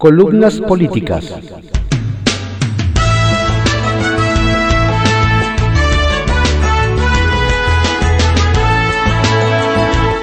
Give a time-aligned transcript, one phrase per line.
[0.00, 1.30] Columnas políticas.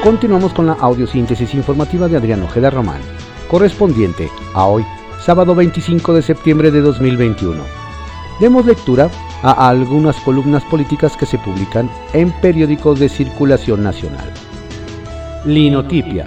[0.04, 3.02] Continuamos con la audiosíntesis informativa de Adrián Ojeda Román,
[3.48, 4.84] correspondiente a hoy,
[5.24, 7.62] sábado 25 de septiembre de 2021.
[8.40, 9.12] Demos lectura
[9.44, 14.34] a algunas columnas políticas que se publican en periódicos de circulación nacional.
[15.46, 16.26] Linotipia,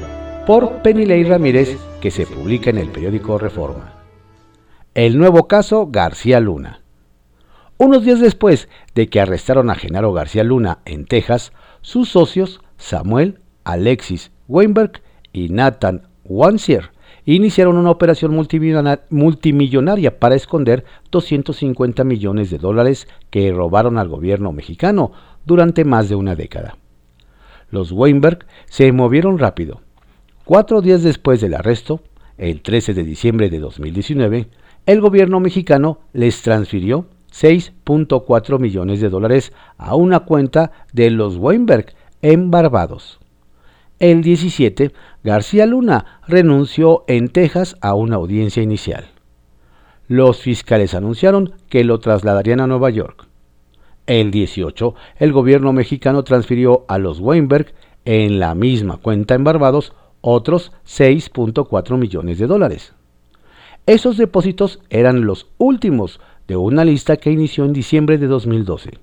[0.51, 3.93] por Penilei Ramírez, que se publica en el periódico Reforma.
[4.95, 6.80] El nuevo caso García Luna.
[7.79, 11.52] Unos días después de que arrestaron a Genaro García Luna en Texas,
[11.83, 15.02] sus socios Samuel, Alexis Weinberg
[15.33, 16.91] y Nathan Wansier
[17.27, 25.12] iniciaron una operación multimillonaria para esconder 250 millones de dólares que robaron al gobierno mexicano
[25.46, 26.77] durante más de una década.
[27.71, 29.80] Los Weinberg se movieron rápido.
[30.50, 32.00] Cuatro días después del arresto,
[32.36, 34.48] el 13 de diciembre de 2019,
[34.84, 41.95] el gobierno mexicano les transfirió 6.4 millones de dólares a una cuenta de los Weinberg
[42.20, 43.20] en Barbados.
[44.01, 44.90] El 17,
[45.23, 49.07] García Luna renunció en Texas a una audiencia inicial.
[50.09, 53.29] Los fiscales anunciaron que lo trasladarían a Nueva York.
[54.09, 57.73] El 18, el gobierno mexicano transfirió a los Weinberg
[58.04, 62.95] en la misma cuenta en Barbados otros 6.4 millones de dólares.
[63.87, 68.98] Esos depósitos eran los últimos de una lista que inició en diciembre de 2012,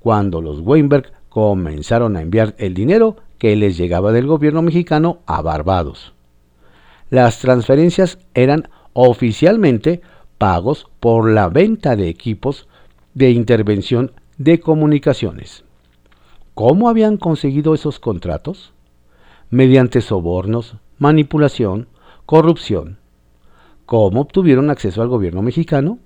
[0.00, 5.42] cuando los Weinberg comenzaron a enviar el dinero que les llegaba del gobierno mexicano a
[5.42, 6.14] Barbados.
[7.10, 10.02] Las transferencias eran oficialmente
[10.38, 12.68] pagos por la venta de equipos
[13.14, 15.64] de intervención de comunicaciones.
[16.54, 18.73] ¿Cómo habían conseguido esos contratos?
[19.50, 21.88] Mediante sobornos, manipulación,
[22.26, 22.98] corrupción.
[23.86, 25.98] ¿Cómo obtuvieron acceso al gobierno mexicano?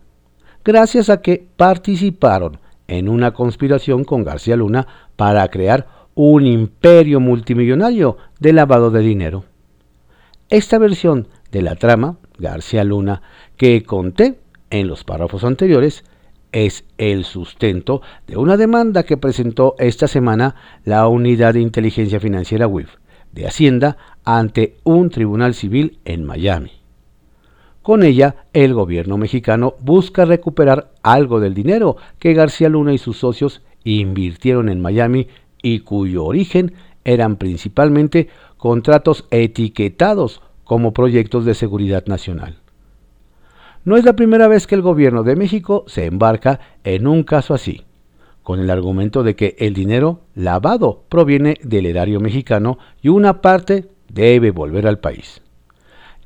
[0.65, 2.59] Gracias a que participaron
[2.89, 4.87] en una conspiración con García Luna
[5.17, 9.45] para crear un imperio multimillonario de lavado de dinero.
[10.51, 13.23] Esta versión de la trama, García Luna,
[13.57, 14.41] que conté
[14.71, 16.05] en los párrafos anteriores,
[16.51, 22.67] es el sustento de una demanda que presentó esta semana la Unidad de Inteligencia Financiera
[22.67, 22.97] WIF
[23.39, 26.73] de Hacienda ante un tribunal civil en Miami.
[27.83, 33.17] Con ella, el gobierno mexicano busca recuperar algo del dinero que García Luna y sus
[33.19, 35.29] socios invirtieron en Miami
[35.63, 38.29] y cuyo origen eran principalmente
[38.59, 42.59] contratos etiquetados como proyectos de seguridad nacional.
[43.85, 47.55] No es la primera vez que el gobierno de México se embarca en un caso
[47.55, 47.85] así,
[48.49, 53.91] con el argumento de que el dinero lavado proviene del erario mexicano y una parte
[54.11, 55.43] debe volver al país.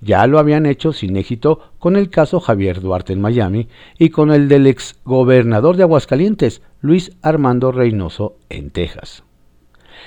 [0.00, 3.66] Ya lo habían hecho sin éxito con el caso Javier Duarte en Miami
[3.98, 9.24] y con el del ex gobernador de Aguascalientes, Luis Armando Reynoso, en Texas.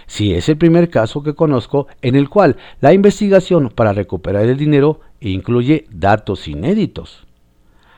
[0.07, 4.55] Si es el primer caso que conozco en el cual la investigación para recuperar el
[4.55, 7.24] dinero incluye datos inéditos.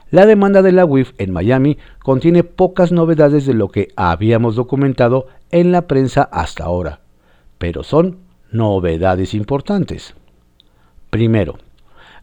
[0.10, 5.28] La demanda de la WIF en Miami contiene pocas novedades de lo que habíamos documentado
[5.52, 7.02] en la prensa hasta ahora,
[7.58, 8.20] pero son
[8.52, 10.16] novedades importantes.
[11.10, 11.58] Primero,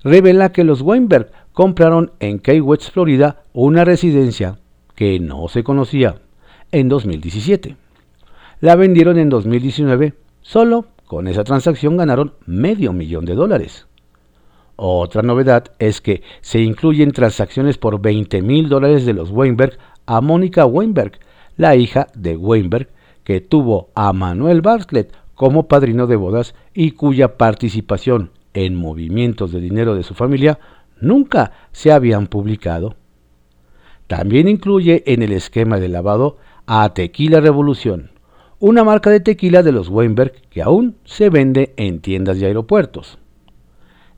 [0.02, 4.58] revela que los Weinberg compraron en Key West, Florida, una residencia
[4.94, 6.22] que no se conocía
[6.72, 7.76] en 2017.
[8.60, 10.14] La vendieron en 2019.
[10.40, 13.86] Solo con esa transacción ganaron medio millón de dólares.
[14.76, 20.20] Otra novedad es que se incluyen transacciones por 20 mil dólares de los Weinberg a
[20.20, 21.18] Mónica Weinberg,
[21.56, 22.88] la hija de Weinberg,
[23.22, 29.60] que tuvo a Manuel Bartlett como padrino de bodas y cuya participación en movimientos de
[29.60, 30.58] dinero de su familia
[31.00, 32.96] nunca se habían publicado.
[34.06, 36.36] También incluye en el esquema de lavado
[36.66, 38.10] a Tequila Revolución,
[38.58, 43.18] una marca de tequila de los Weinberg que aún se vende en tiendas y aeropuertos.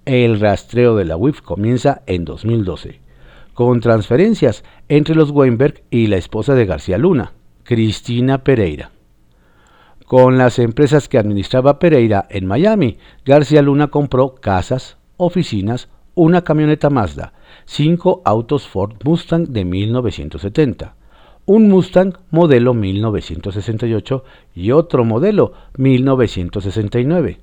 [0.06, 3.00] El rastreo de la WIF comienza en 2012,
[3.54, 7.32] con transferencias entre los Weinberg y la esposa de García Luna,
[7.64, 8.92] Cristina Pereira.
[10.06, 16.88] Con las empresas que administraba Pereira en Miami, García Luna compró casas, oficinas, una camioneta
[16.88, 17.32] Mazda,
[17.64, 20.94] cinco autos Ford Mustang de 1970,
[21.46, 24.22] un Mustang modelo 1968
[24.54, 27.40] y otro modelo 1969,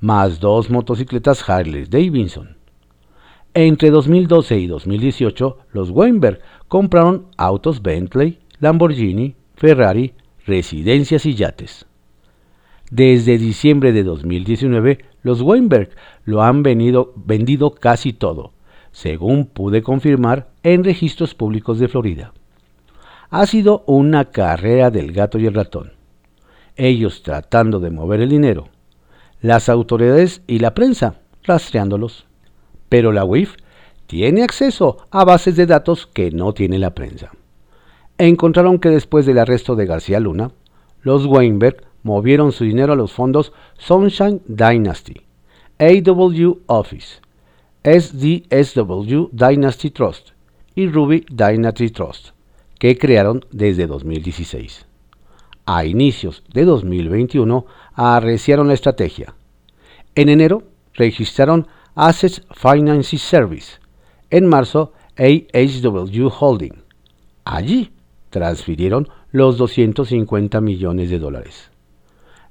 [0.00, 2.56] más dos motocicletas Harley Davidson.
[3.54, 10.14] Entre 2012 y 2018, los Weinberg compraron autos Bentley, Lamborghini, Ferrari,
[10.46, 11.86] residencias y yates.
[12.90, 15.90] Desde diciembre de 2019, los Weinberg
[16.24, 18.52] lo han vendido casi todo,
[18.92, 22.32] según pude confirmar en registros públicos de Florida.
[23.30, 25.92] Ha sido una carrera del gato y el ratón.
[26.76, 28.68] Ellos tratando de mover el dinero,
[29.40, 32.26] las autoridades y la prensa rastreándolos.
[32.88, 33.56] Pero la UIF
[34.06, 37.30] tiene acceso a bases de datos que no tiene la prensa.
[38.16, 40.50] Encontraron que después del arresto de García Luna,
[41.02, 45.22] los Weinberg movieron su dinero a los fondos Sunshine Dynasty,
[45.78, 47.20] AW Office,
[47.84, 50.30] SDSW Dynasty Trust
[50.74, 52.30] y Ruby Dynasty Trust,
[52.78, 54.86] que crearon desde 2016.
[55.66, 57.66] A inicios de 2021
[57.98, 59.34] arreciaron la estrategia.
[60.14, 60.62] En enero
[60.94, 61.66] registraron
[61.96, 63.78] Assets Finance Service.
[64.30, 66.84] En marzo, AHW Holding.
[67.44, 67.90] Allí
[68.30, 71.70] transfirieron los 250 millones de dólares.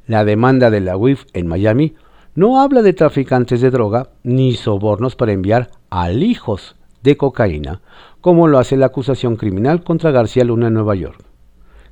[0.05, 1.95] La demanda de la UIF en Miami
[2.35, 7.81] no habla de traficantes de droga ni sobornos para enviar alijos de cocaína,
[8.19, 11.26] como lo hace la acusación criminal contra García Luna en Nueva York.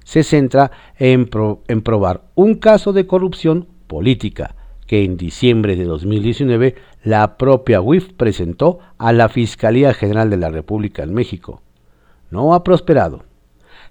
[0.06, 4.56] Se centra en, probar un caso de corrupción política
[4.88, 10.50] que en diciembre de 2019 la propia UIF presentó a la Fiscalía General de la
[10.50, 11.62] República en México.
[12.30, 13.24] No ha prosperado.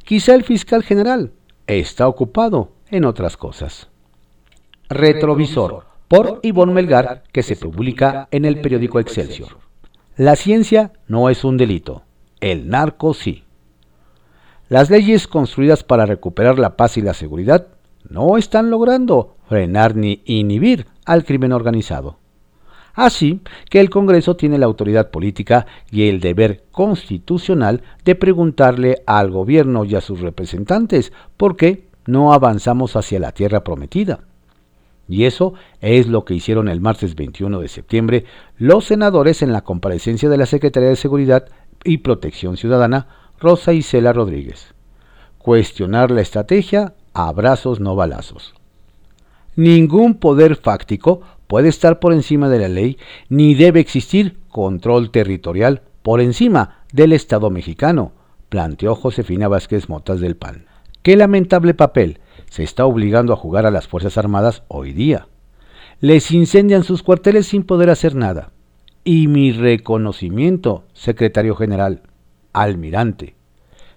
[0.05, 1.33] Quizá el fiscal general
[1.67, 3.89] está ocupado en otras cosas.
[4.89, 9.59] Retrovisor por Ivonne Melgar, que se publica en el periódico Excelsior.
[10.17, 12.03] La ciencia no es un delito,
[12.41, 13.44] el narco sí.
[14.69, 17.67] Las leyes construidas para recuperar la paz y la seguridad
[18.09, 22.19] no están logrando frenar ni inhibir al crimen organizado.
[22.95, 23.41] Así
[23.71, 29.85] que el Congreso tiene la autoridad política y el deber constitucional de preguntarle al gobierno
[29.85, 34.21] y a sus representantes por qué no avanzamos hacia la tierra prometida.
[35.09, 38.25] Y eso es lo que hicieron el martes 21 de septiembre
[38.57, 41.49] los senadores en la comparecencia de la Secretaría de Seguridad
[41.83, 43.07] y Protección Ciudadana,
[43.45, 44.75] Rosa Isela Rodríguez.
[45.37, 48.55] Cuestionar la estrategia, abrazos no balazos.
[49.55, 52.97] Ningún poder fáctico puede estar por encima de la ley,
[53.29, 58.13] ni debe existir control territorial por encima del Estado mexicano,
[58.49, 60.65] planteó Josefina Vázquez Motas del PAN.
[61.03, 65.29] Qué lamentable papel se está obligando a jugar a las Fuerzas Armadas hoy día.
[66.01, 68.53] Les incendian sus cuarteles sin poder hacer nada.
[69.05, 72.01] Y mi reconocimiento, secretario general,
[72.55, 73.35] almirante.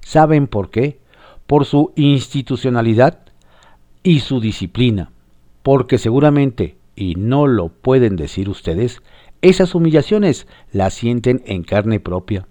[0.01, 0.99] ¿Saben por qué?
[1.45, 3.19] Por su institucionalidad
[4.03, 5.11] y su disciplina.
[5.63, 9.01] Porque seguramente, y no lo pueden decir ustedes,
[9.41, 12.45] esas humillaciones las sienten en carne propia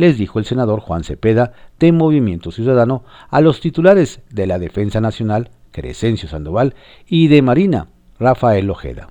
[0.00, 5.00] les dijo el senador Juan Cepeda de Movimiento Ciudadano a los titulares de la Defensa
[5.00, 6.74] Nacional, Crescencio Sandoval,
[7.06, 7.88] y de Marina,
[8.18, 9.10] Rafael Ojeda.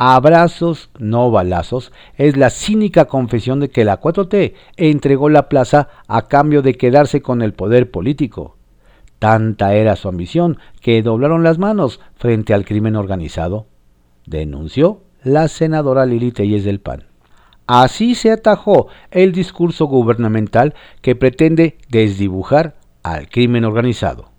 [0.00, 6.28] Abrazos, no balazos, es la cínica confesión de que la 4T entregó la plaza a
[6.28, 8.56] cambio de quedarse con el poder político.
[9.18, 13.66] Tanta era su ambición que doblaron las manos frente al crimen organizado,
[14.24, 17.08] denunció la senadora Lili Telles del PAN.
[17.66, 24.30] Así se atajó el discurso gubernamental que pretende desdibujar al crimen organizado,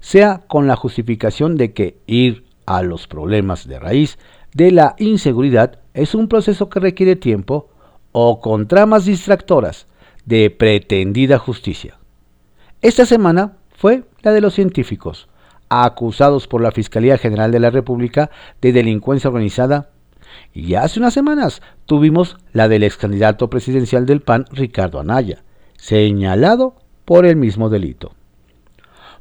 [0.00, 4.18] sea con la justificación de que ir a los problemas de raíz
[4.54, 7.70] de la inseguridad es un proceso que requiere tiempo
[8.12, 9.86] o con tramas distractoras
[10.24, 11.98] de pretendida justicia.
[12.80, 15.28] Esta semana fue la de los científicos,
[15.68, 19.90] acusados por la Fiscalía General de la República de delincuencia organizada
[20.52, 25.42] y hace unas semanas tuvimos la del ex candidato presidencial del PAN, Ricardo Anaya,
[25.76, 28.12] señalado por el mismo delito.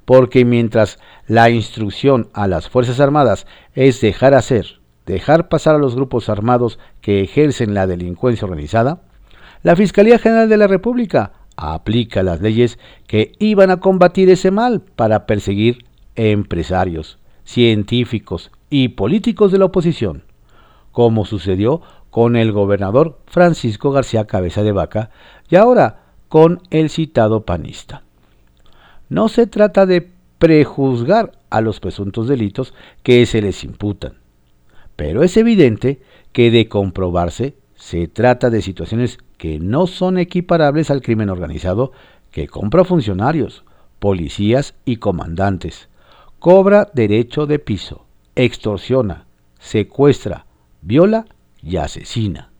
[0.06, 5.96] Porque mientras la instrucción a las Fuerzas Armadas es dejar hacer, dejar pasar a los
[5.96, 9.02] grupos armados que ejercen la delincuencia organizada,
[9.64, 14.82] la Fiscalía General de la República aplica las leyes que iban a combatir ese mal
[14.82, 15.86] para perseguir
[16.16, 20.28] empresarios, científicos y políticos de la oposición
[20.98, 25.12] como sucedió con el gobernador Francisco García Cabeza de Vaca
[25.48, 28.02] y ahora con el citado panista.
[29.08, 30.10] No se trata de
[30.40, 32.74] prejuzgar a los presuntos delitos
[33.04, 34.14] que se les imputan,
[34.98, 36.02] pero es evidente
[36.34, 41.94] que de comprobarse se trata de situaciones que no son equiparables al crimen organizado
[42.32, 43.64] que compra funcionarios,
[44.00, 45.88] policías y comandantes,
[46.40, 49.28] cobra derecho de piso, extorsiona,
[49.60, 50.46] secuestra,
[50.82, 51.26] viola
[51.62, 52.52] y asesina.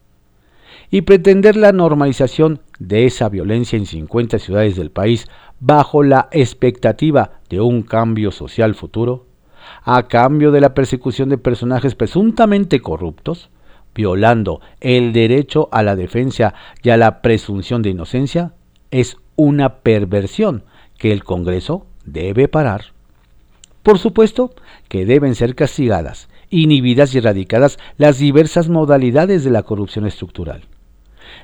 [0.90, 5.26] Y pretender la normalización de esa violencia en 50 ciudades del país
[5.58, 9.27] bajo la expectativa de un cambio social futuro,
[9.82, 13.50] a cambio de la persecución de personajes presuntamente corruptos,
[13.94, 18.52] violando el derecho a la defensa y a la presunción de inocencia,
[18.90, 20.64] es una perversión
[20.98, 22.86] que el Congreso debe parar.
[23.82, 24.54] Por supuesto
[24.88, 30.62] que deben ser castigadas, inhibidas y erradicadas las diversas modalidades de la corrupción estructural,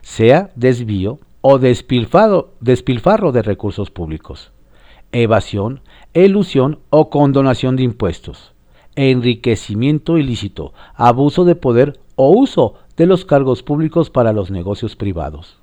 [0.03, 4.53] sea desvío o despilfarro de recursos públicos,
[5.13, 5.81] evasión,
[6.15, 8.55] elusión o condonación de impuestos,
[8.97, 15.59] enriquecimiento ilícito, abuso de poder o uso de los cargos públicos para los negocios privados.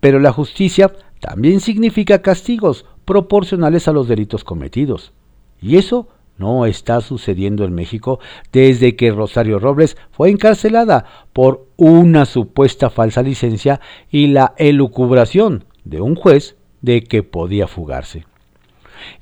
[0.00, 5.12] Pero la justicia también significa castigos proporcionales a los delitos cometidos.
[5.60, 8.20] Y eso no está sucediendo en México
[8.52, 13.80] desde que Rosario Robles fue encarcelada por una supuesta falsa licencia
[14.10, 18.24] y la elucubración de un juez de que podía fugarse.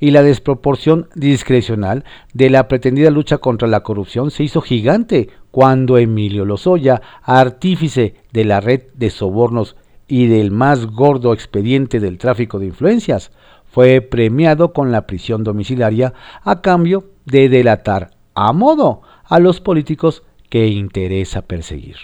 [0.01, 5.99] Y la desproporción discrecional de la pretendida lucha contra la corrupción se hizo gigante cuando
[5.99, 9.77] Emilio Lozoya, artífice de la red de sobornos
[10.09, 13.33] y del más gordo expediente del tráfico de influencias,
[13.67, 20.23] fue premiado con la prisión domiciliaria a cambio de delatar a modo a los políticos
[20.49, 21.97] que interesa perseguir.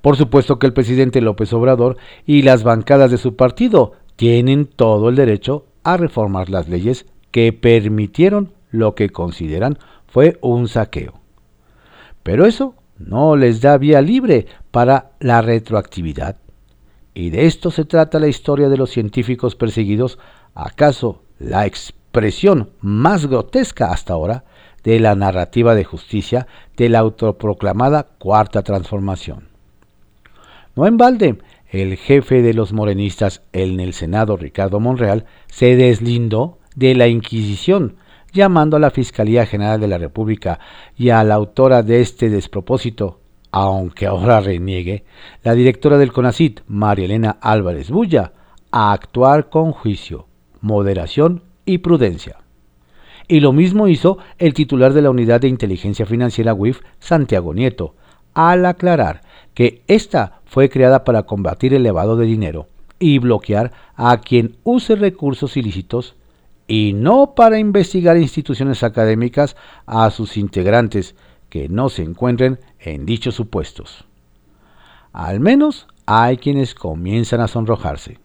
[0.00, 5.08] Por supuesto que el presidente López Obrador y las bancadas de su partido tienen todo
[5.08, 11.20] el derecho a reformar las leyes que permitieron lo que consideran fue un saqueo.
[12.22, 16.36] Pero eso no les da vía libre para la retroactividad.
[17.12, 20.18] Y de esto se trata la historia de los científicos perseguidos,
[20.54, 24.44] acaso la expresión más grotesca hasta ahora
[24.82, 29.48] de la narrativa de justicia de la autoproclamada Cuarta Transformación.
[30.76, 31.38] No en balde,
[31.74, 37.96] el jefe de los morenistas en el Senado, Ricardo Monreal, se deslindó de la Inquisición,
[38.32, 40.60] llamando a la Fiscalía General de la República
[40.96, 45.04] y a la autora de este despropósito, aunque ahora reniegue,
[45.42, 48.32] la directora del CONACIT, María Elena Álvarez Bulla,
[48.70, 50.26] a actuar con juicio,
[50.60, 52.38] moderación y prudencia.
[53.26, 57.94] Y lo mismo hizo el titular de la Unidad de Inteligencia Financiera WIF, Santiago Nieto,
[58.34, 59.22] al aclarar
[59.54, 62.68] que ésta fue creada para combatir el lavado de dinero
[63.00, 66.14] y bloquear a quien use recursos ilícitos
[66.68, 71.16] y no para investigar instituciones académicas a sus integrantes
[71.48, 74.04] que no se encuentren en dichos supuestos.
[75.12, 78.20] Al menos hay quienes comienzan a sonrojarse.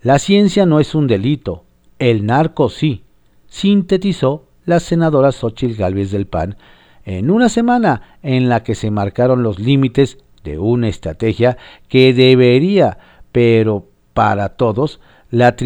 [0.00, 1.64] La ciencia no es un delito,
[1.98, 3.04] el narco sí,
[3.48, 6.56] sintetizó la senadora Xochitl Gálvez del PAN
[7.04, 11.56] en una semana en la que se marcaron los límites de una estrategia
[11.88, 12.98] que debería,
[13.32, 15.56] pero para todos, la,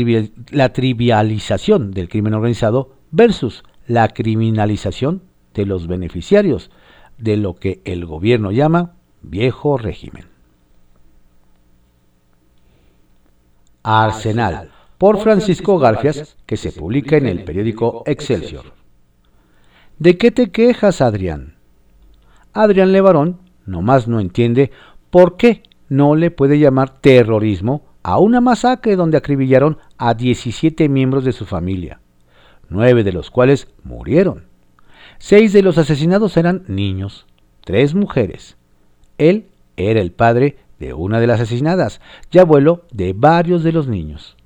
[0.50, 6.70] la trivialización del crimen organizado versus la criminalización de los beneficiarios
[7.18, 10.26] de lo que el gobierno llama viejo régimen.
[13.82, 18.72] Arsenal, por Francisco Garfias, que se publica en el periódico Excelsior.
[19.98, 21.56] ¿De qué te quejas, Adrián?
[22.52, 24.72] Adrián Levarón nomás no entiende
[25.10, 31.24] por qué no le puede llamar terrorismo a una masacre donde acribillaron a 17 miembros
[31.24, 32.00] de su familia,
[32.68, 34.46] nueve de los cuales murieron.
[35.18, 37.26] Seis de los asesinados eran niños,
[37.64, 38.56] tres mujeres.
[39.18, 39.46] Él
[39.76, 44.36] era el padre de una de las asesinadas y abuelo de varios de los niños.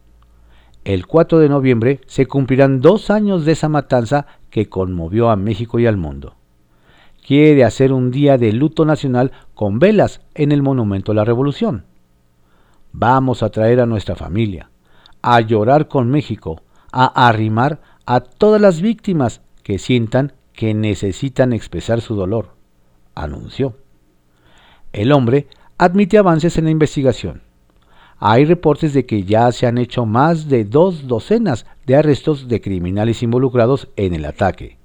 [0.84, 5.78] El 4 de noviembre se cumplirán dos años de esa matanza que conmovió a México
[5.78, 6.34] y al mundo.
[7.32, 11.86] Quiere hacer un día de luto nacional con velas en el Monumento a la Revolución.
[12.92, 14.68] Vamos a traer a nuestra familia,
[15.22, 16.60] a llorar con México,
[16.92, 22.50] a arrimar a todas las víctimas que sientan que necesitan expresar su dolor,
[23.14, 23.78] anunció.
[24.92, 25.46] El hombre
[25.78, 27.40] admite avances en la investigación.
[28.18, 32.60] Hay reportes de que ya se han hecho más de dos docenas de arrestos de
[32.60, 34.76] criminales involucrados en el ataque.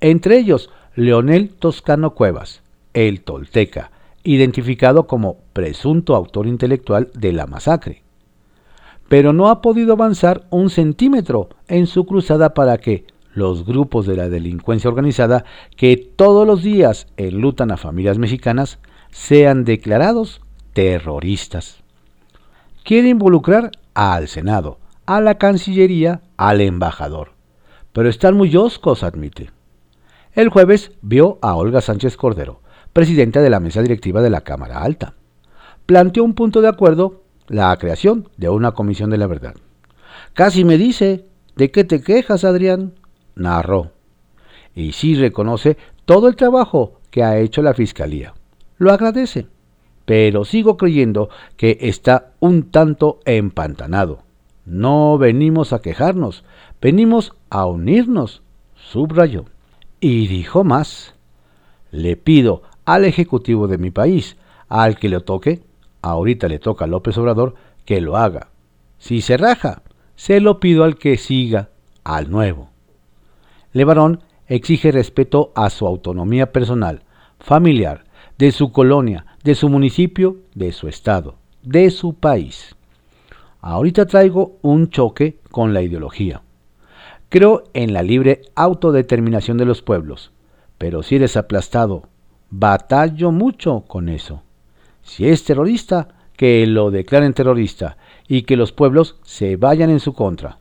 [0.00, 2.62] Entre ellos, Leonel Toscano Cuevas,
[2.94, 3.90] el Tolteca,
[4.24, 8.02] identificado como presunto autor intelectual de la masacre.
[9.06, 14.16] Pero no ha podido avanzar un centímetro en su cruzada para que, los grupos de
[14.16, 15.44] la delincuencia organizada
[15.76, 18.78] que todos los días enlutan a familias mexicanas
[19.10, 20.40] sean declarados
[20.72, 21.84] terroristas.
[22.84, 27.32] Quiere involucrar al Senado, a la Cancillería, al embajador.
[27.92, 29.55] Pero están muy oscos, admite.
[30.36, 32.60] El jueves vio a Olga Sánchez Cordero,
[32.92, 35.14] presidenta de la mesa directiva de la Cámara Alta.
[35.86, 39.54] Planteó un punto de acuerdo, la creación de una comisión de la verdad.
[40.34, 41.24] Casi me dice,
[41.56, 42.92] ¿de qué te quejas, Adrián?
[43.34, 43.92] narró.
[44.74, 48.34] Y sí reconoce todo el trabajo que ha hecho la Fiscalía.
[48.76, 49.46] lo agradece,
[50.04, 54.18] pero sigo creyendo que está un tanto empantanado.
[54.66, 56.44] No venimos a quejarnos,
[56.82, 58.42] venimos a unirnos,
[58.74, 59.46] subrayó.
[60.00, 61.14] Y dijo más,
[61.90, 64.36] le pido al Ejecutivo de mi país,
[64.68, 65.62] al que le toque,
[66.02, 68.48] ahorita le toca a López Obrador, que lo haga.
[68.98, 69.82] Si se raja,
[70.14, 71.70] se lo pido al que siga,
[72.04, 72.70] al nuevo.
[73.72, 77.02] Levarón exige respeto a su autonomía personal,
[77.40, 78.04] familiar,
[78.38, 82.76] de su colonia, de su municipio, de su estado, de su país.
[83.60, 86.42] Ahorita traigo un choque con la ideología.
[87.28, 90.30] Creo en la libre autodeterminación de los pueblos,
[90.78, 92.08] pero si eres aplastado,
[92.50, 94.42] batallo mucho con eso.
[95.02, 97.96] Si es terrorista, que lo declaren terrorista
[98.28, 100.58] y que los pueblos se vayan en su contra.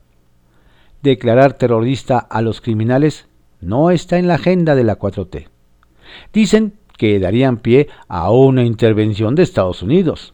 [1.04, 3.28] Declarar terrorista a los criminales
[3.62, 5.50] no está en la agenda de la 4T.
[6.34, 10.34] Dicen que darían pie a una intervención de Estados Unidos.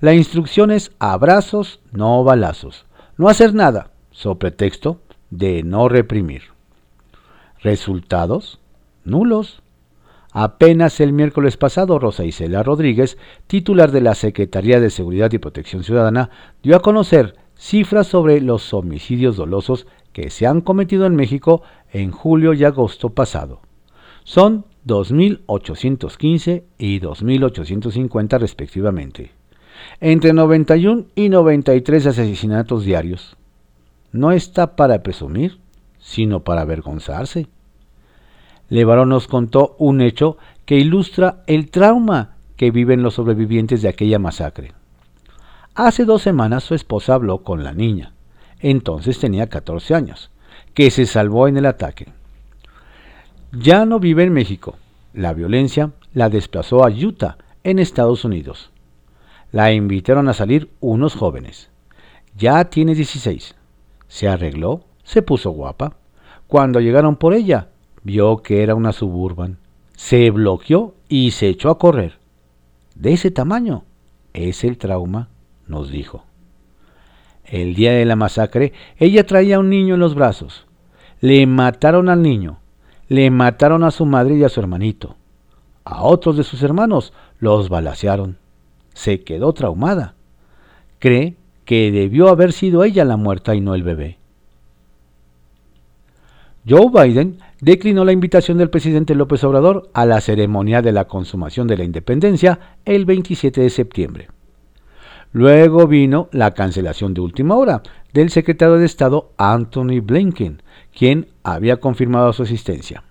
[0.00, 2.86] La instrucción es abrazos, no balazos.
[3.16, 5.00] No hacer nada, sobre pretexto
[5.30, 6.42] de no reprimir.
[7.60, 8.60] Resultados
[9.04, 9.62] nulos.
[10.32, 13.16] Apenas el miércoles pasado, Rosa Isela Rodríguez,
[13.46, 16.28] titular de la Secretaría de Seguridad y Protección Ciudadana,
[16.62, 22.10] dio a conocer cifras sobre los homicidios dolosos que se han cometido en México en
[22.10, 23.60] julio y agosto pasado.
[24.24, 29.30] Son 2.815 y 2.850 respectivamente.
[30.00, 33.36] Entre 91 y 93 asesinatos diarios.
[34.16, 35.58] No está para presumir,
[35.98, 37.48] sino para avergonzarse.
[38.68, 44.18] Levarón nos contó un hecho que ilustra el trauma que viven los sobrevivientes de aquella
[44.18, 44.72] masacre.
[45.74, 48.12] Hace dos semanas su esposa habló con la niña,
[48.60, 50.30] entonces tenía 14 años,
[50.72, 52.08] que se salvó en el ataque.
[53.52, 54.76] Ya no vive en México.
[55.12, 58.70] La violencia la desplazó a Utah, en Estados Unidos.
[59.52, 61.68] La invitaron a salir unos jóvenes.
[62.36, 63.55] Ya tiene 16.
[64.16, 65.98] Se arregló, se puso guapa.
[66.46, 67.68] Cuando llegaron por ella,
[68.02, 69.58] vio que era una suburban,
[69.94, 72.14] se bloqueó y se echó a correr.
[72.94, 73.84] De ese tamaño
[74.32, 75.28] es el trauma,
[75.66, 76.24] nos dijo.
[77.44, 80.66] El día de la masacre, ella traía a un niño en los brazos.
[81.20, 82.60] Le mataron al niño,
[83.08, 85.16] le mataron a su madre y a su hermanito.
[85.84, 88.38] A otros de sus hermanos los balacearon.
[88.94, 90.14] Se quedó traumada.
[91.00, 94.18] Cree que debió haber sido ella la muerta y no el bebé.
[96.66, 101.66] Joe Biden declinó la invitación del presidente López Obrador a la ceremonia de la consumación
[101.66, 104.28] de la independencia el 27 de septiembre.
[105.32, 110.62] Luego vino la cancelación de última hora del secretario de Estado Anthony Blinken,
[110.96, 113.02] quien había confirmado su asistencia.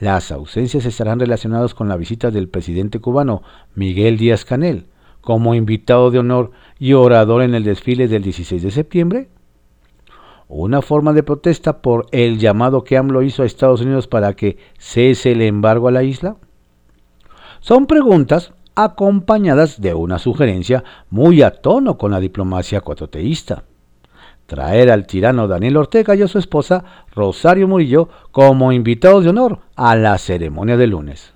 [0.00, 3.42] Las ausencias estarán relacionadas con la visita del presidente cubano
[3.74, 4.86] Miguel Díaz Canel
[5.24, 9.28] como invitado de honor y orador en el desfile del 16 de septiembre
[10.48, 14.58] una forma de protesta por el llamado que AMLO hizo a Estados Unidos para que
[14.78, 16.36] cese el embargo a la isla?
[17.60, 23.64] Son preguntas acompañadas de una sugerencia muy a tono con la diplomacia cuatroteísta.
[24.46, 26.84] Traer al tirano Daniel Ortega y a su esposa
[27.14, 31.32] Rosario Murillo como invitados de honor a la ceremonia de lunes.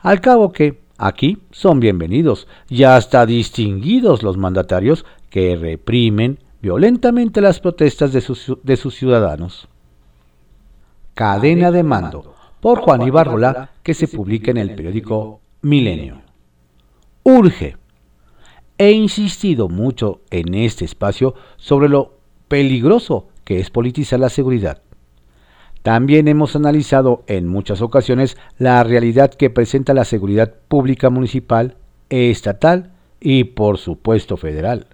[0.00, 7.58] Al cabo que aquí son bienvenidos y hasta distinguidos los mandatarios que reprimen violentamente las
[7.58, 9.66] protestas de sus, de sus ciudadanos.
[11.14, 16.20] Cadena de mando por Juan Ibarrola que se publica en el periódico Milenio.
[17.22, 17.76] Urge.
[18.76, 22.14] He insistido mucho en este espacio sobre lo
[22.48, 24.82] peligroso que es politizar la seguridad.
[25.82, 31.76] También hemos analizado en muchas ocasiones la realidad que presenta la seguridad pública municipal,
[32.08, 34.86] estatal y por supuesto federal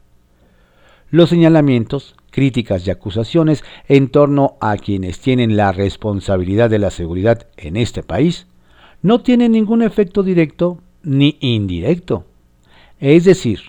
[1.10, 7.46] los señalamientos, críticas y acusaciones en torno a quienes tienen la responsabilidad de la seguridad
[7.56, 8.46] en este país
[9.02, 12.24] no tienen ningún efecto directo ni indirecto.
[12.98, 13.60] Es decir,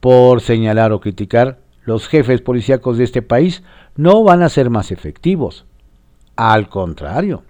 [0.00, 3.62] por señalar o criticar, los jefes policíacos de este país
[3.96, 5.66] no van a ser más efectivos.
[6.42, 7.42] Al contrario,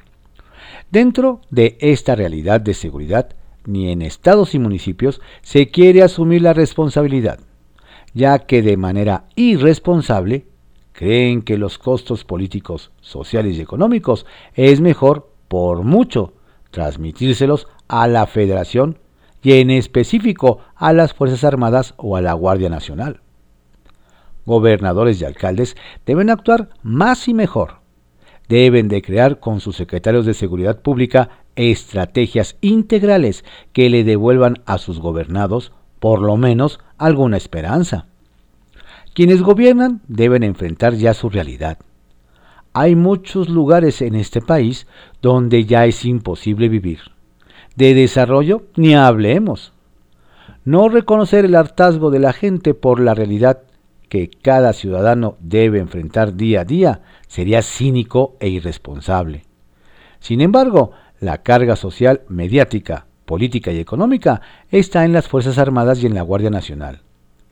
[0.90, 6.54] dentro de esta realidad de seguridad, ni en estados y municipios se quiere asumir la
[6.54, 7.38] responsabilidad
[8.14, 10.46] ya que de manera irresponsable
[10.92, 16.34] creen que los costos políticos, sociales y económicos es mejor, por mucho,
[16.70, 18.98] transmitírselos a la Federación
[19.42, 23.20] y en específico a las Fuerzas Armadas o a la Guardia Nacional.
[24.46, 27.79] Gobernadores y alcaldes deben actuar más y mejor.
[28.50, 34.78] Deben de crear con sus secretarios de Seguridad Pública estrategias integrales que le devuelvan a
[34.78, 38.06] sus gobernados por lo menos alguna esperanza.
[39.14, 41.78] Quienes gobiernan deben enfrentar ya su realidad.
[42.72, 44.88] Hay muchos lugares en este país
[45.22, 46.98] donde ya es imposible vivir.
[47.76, 49.72] De desarrollo ni hablemos.
[50.64, 53.62] No reconocer el hartazgo de la gente por la realidad
[54.10, 59.44] que cada ciudadano debe enfrentar día a día sería cínico e irresponsable.
[60.18, 66.06] Sin embargo, la carga social, mediática, política y económica está en las Fuerzas Armadas y
[66.06, 67.02] en la Guardia Nacional.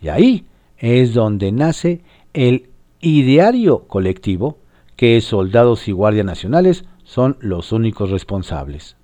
[0.03, 2.03] Y ahí es donde nace
[2.35, 4.59] el ideario colectivo
[4.97, 8.97] que soldados y guardias nacionales son los únicos responsables.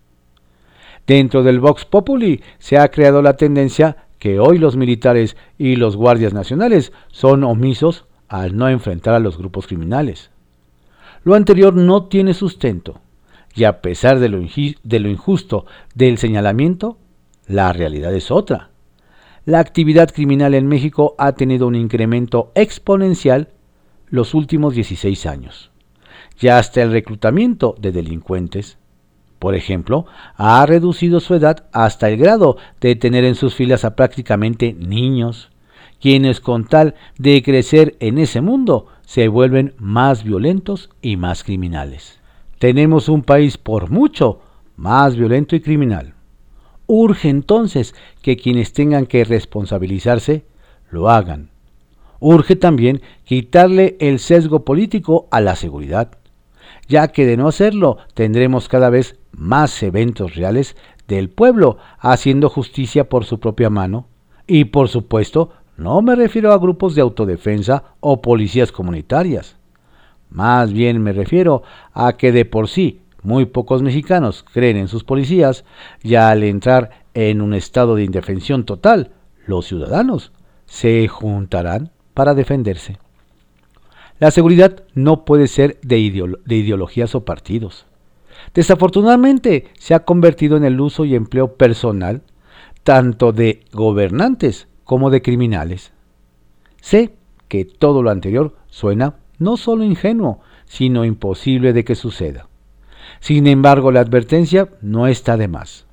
[1.07, 5.97] Dentro del Vox Populi se ha creado la tendencia que hoy los militares y los
[5.97, 10.31] guardias nacionales son omisos al no enfrentar a los grupos criminales.
[11.25, 13.03] Lo anterior no tiene sustento,
[13.55, 16.97] y a pesar de lo, de lo injusto del señalamiento,
[17.47, 18.71] la realidad es otra
[19.45, 23.51] la actividad criminal en México ha tenido un incremento exponencial
[24.09, 25.71] los últimos 16 años.
[26.39, 28.79] Ya hasta el reclutamiento de delincuentes,
[29.39, 33.97] por ejemplo, ha reducido su edad hasta el grado de tener en sus filas a
[33.97, 35.51] prácticamente niños,
[36.01, 42.21] quienes con tal de crecer en ese mundo se vuelven más violentos y más criminales.
[42.59, 44.41] Tenemos un país por mucho
[44.77, 46.15] más violento y criminal.
[46.87, 50.45] Urge entonces que quienes tengan que responsabilizarse
[50.91, 51.51] lo hagan.
[52.21, 56.19] Urge también quitarle el sesgo político a la seguridad,
[56.89, 60.77] ya que de no hacerlo tendremos cada vez más eventos reales
[61.09, 64.09] del pueblo haciendo justicia por su propia mano
[64.47, 69.57] y por supuesto no me refiero a grupos de autodefensa o policías comunitarias.
[70.31, 75.03] Más bien me refiero a que de por sí muy pocos mexicanos creen en sus
[75.03, 75.65] policías,
[76.03, 79.13] ya al entrar en un estado de indefensión total,
[79.47, 80.33] los ciudadanos
[80.67, 82.99] se juntarán para defenderse.
[84.25, 87.85] La seguridad no puede ser de, ideologías o partidos.
[88.55, 92.23] Desafortunadamente se ha convertido en el uso y empleo personal
[92.85, 95.93] tanto de gobernantes como de criminales.
[96.81, 97.17] Sé
[97.49, 102.49] que todo lo anterior suena no solo ingenuo, sino imposible de que suceda.
[103.21, 105.85] Sin embargo, la advertencia no está de más.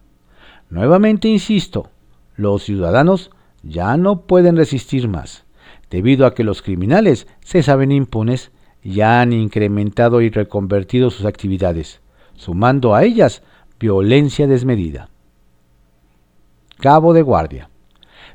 [0.70, 1.90] Nuevamente insisto,
[2.38, 3.30] los ciudadanos
[3.62, 5.44] ya no pueden resistir más,
[5.92, 8.52] debido a que los criminales se saben impunes
[8.82, 12.02] y han incrementado y reconvertido sus actividades,
[12.34, 13.44] sumando a ellas
[13.80, 15.10] violencia desmedida.
[16.80, 17.70] Cabo de guardia.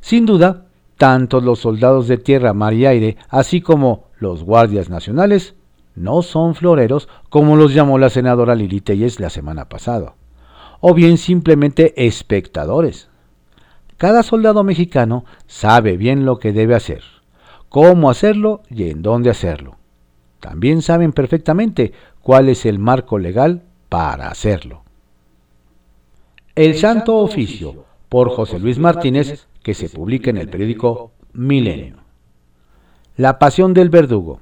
[0.00, 0.66] Sin duda,
[0.98, 5.56] tanto los soldados de tierra, mar y aire, así como los guardias nacionales,
[5.94, 10.14] no son floreros como los llamó la senadora Lili Telles la semana pasada,
[10.80, 13.08] o bien simplemente espectadores.
[13.96, 17.02] Cada soldado mexicano sabe bien lo que debe hacer,
[17.68, 19.76] cómo hacerlo y en dónde hacerlo.
[20.40, 24.82] También saben perfectamente cuál es el marco legal para hacerlo.
[26.54, 31.96] El Santo Oficio, por José Luis Martínez, que se publica en el periódico Milenio.
[33.16, 34.40] La pasión del verdugo.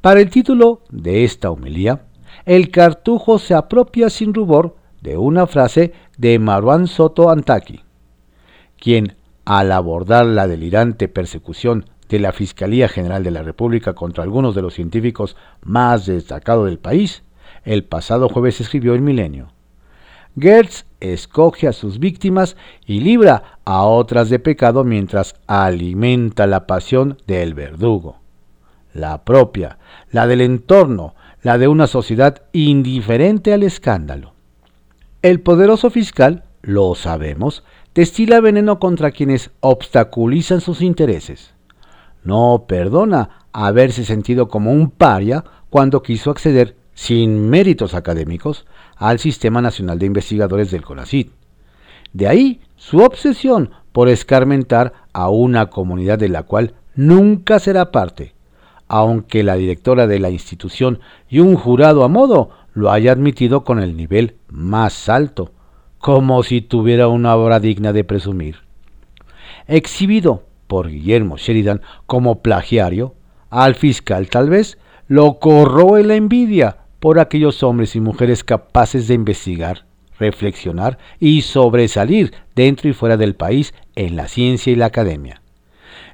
[0.00, 2.06] Para el título de esta homilía,
[2.44, 7.80] el cartujo se apropia sin rubor de una frase de Marwan Soto Antaki,
[8.78, 14.54] quien, al abordar la delirante persecución de la Fiscalía General de la República contra algunos
[14.54, 17.24] de los científicos más destacados del país,
[17.64, 19.48] el pasado jueves escribió el Milenio.
[20.38, 27.18] Gertz escoge a sus víctimas y libra a otras de pecado mientras alimenta la pasión
[27.26, 28.22] del verdugo
[28.94, 29.78] la propia,
[30.10, 34.34] la del entorno, la de una sociedad indiferente al escándalo.
[35.22, 41.51] El poderoso fiscal, lo sabemos, destila veneno contra quienes obstaculizan sus intereses.
[42.24, 49.62] No perdona haberse sentido como un paria cuando quiso acceder, sin méritos académicos, al Sistema
[49.62, 51.32] Nacional de Investigadores del CONACYT.
[52.12, 58.34] De ahí su obsesión por escarmentar a una comunidad de la cual nunca será parte,
[58.88, 63.78] aunque la directora de la institución y un jurado a modo lo haya admitido con
[63.80, 65.52] el nivel más alto,
[65.98, 68.56] como si tuviera una obra digna de presumir.
[69.66, 73.14] Exhibido por Guillermo Sheridan como plagiario,
[73.50, 79.12] al fiscal tal vez lo corroe la envidia por aquellos hombres y mujeres capaces de
[79.12, 79.84] investigar,
[80.18, 85.42] reflexionar y sobresalir dentro y fuera del país en la ciencia y la academia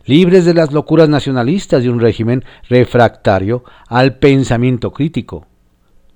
[0.07, 5.47] libres de las locuras nacionalistas de un régimen refractario al pensamiento crítico.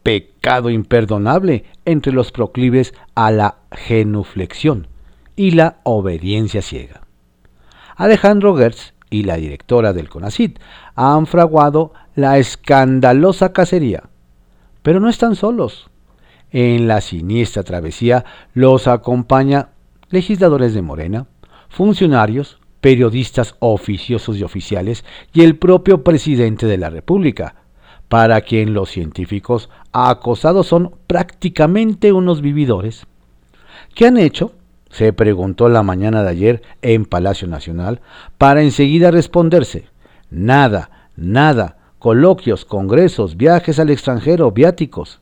[0.02, 4.88] pecado imperdonable entre los proclives a la genuflexión
[5.36, 7.01] y la obediencia ciega.
[7.96, 10.58] Alejandro Gertz y la directora del CONACIT
[10.94, 14.04] han fraguado la escandalosa cacería,
[14.82, 15.90] pero no están solos.
[16.50, 18.24] En la siniestra travesía
[18.54, 19.70] los acompaña
[20.10, 21.26] legisladores de Morena,
[21.68, 27.54] funcionarios, periodistas oficiosos y oficiales y el propio presidente de la República,
[28.08, 33.06] para quien los científicos acosados son prácticamente unos vividores.
[33.94, 34.52] ¿Qué han hecho?
[34.92, 38.02] Se preguntó la mañana de ayer en Palacio Nacional,
[38.38, 39.86] para enseguida responderse.
[40.30, 45.20] Nada, nada, coloquios, congresos, viajes al extranjero, viáticos.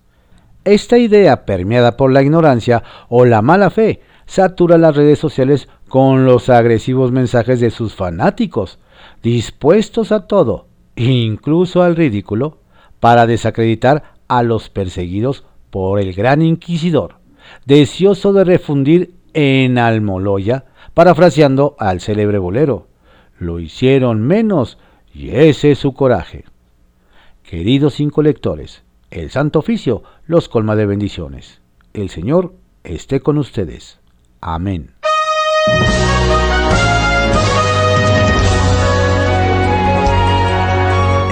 [0.65, 6.25] Esta idea, permeada por la ignorancia o la mala fe, satura las redes sociales con
[6.25, 8.81] los agresivos mensajes de sus fanáticos,
[9.23, 12.59] dispuestos a todo, incluso al ridículo,
[12.99, 17.17] para desacreditar a los perseguidos por el gran inquisidor,
[17.67, 20.65] deseoso de refundir en Almoloya,
[20.95, 22.87] parafraseando al célebre bolero.
[23.39, 24.79] Lo hicieron menos
[25.15, 26.45] y ese es su coraje.
[27.43, 31.61] Queridos cinco lectores, el Santo Oficio los colma de bendiciones.
[31.95, 33.99] El Señor esté con ustedes.
[34.41, 34.93] Amén.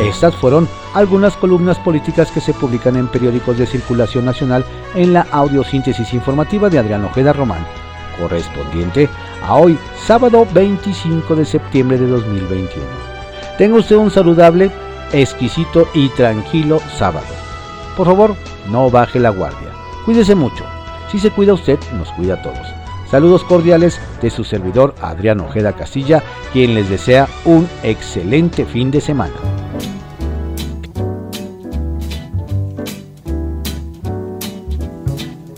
[0.00, 5.26] Estas fueron algunas columnas políticas que se publican en periódicos de circulación nacional en la
[5.30, 7.66] audiosíntesis informativa de Adrián Ojeda Román,
[8.18, 9.09] correspondiente
[9.42, 12.87] a hoy, sábado 25 de septiembre de 2021.
[13.57, 14.70] Tenga usted un saludable,
[15.12, 17.26] exquisito y tranquilo sábado.
[17.96, 18.37] Por favor,
[18.70, 19.68] no baje la guardia.
[20.04, 20.64] Cuídese mucho.
[21.11, 22.66] Si se cuida usted, nos cuida a todos.
[23.11, 29.00] Saludos cordiales de su servidor Adrián Ojeda Castilla, quien les desea un excelente fin de
[29.00, 29.35] semana.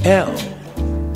[0.05, 0.60] L